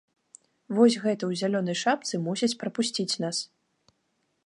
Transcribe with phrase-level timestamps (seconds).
[0.77, 3.37] Вось гэты ў зялёнай шапцы мусіць прапусціць нас.